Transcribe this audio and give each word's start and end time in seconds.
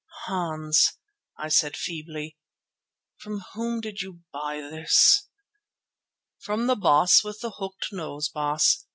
"Hans," 0.25 0.97
I 1.37 1.49
said 1.49 1.77
feebly, 1.77 2.35
"from 3.17 3.41
whom 3.53 3.81
did 3.81 4.01
you 4.01 4.21
buy 4.33 4.59
this?" 4.59 5.27
"From 6.39 6.65
the 6.65 6.75
baas 6.75 7.23
with 7.23 7.41
the 7.41 7.51
hooked 7.59 7.89
nose, 7.91 8.27
Baas. 8.27 8.87